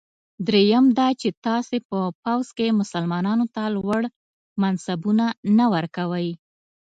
دریم 0.47 0.85
دا 0.99 1.07
چې 1.21 1.29
تاسي 1.45 1.77
په 1.89 1.99
پوځ 2.23 2.47
کې 2.57 2.77
مسلمانانو 2.81 3.45
ته 3.55 3.63
لوړ 3.75 4.01
منصبونه 4.61 5.25
نه 5.57 5.65
ورکوی. 5.73 6.29